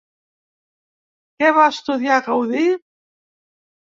Què 1.43 1.51
va 1.59 1.67
estudiar 1.73 2.17
Gaudí? 2.29 2.63